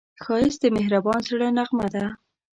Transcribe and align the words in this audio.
ښایست 0.23 0.59
د 0.61 0.65
مهربان 0.77 1.19
زړه 1.29 1.47
نغمه 1.57 1.87
ده 1.93 2.05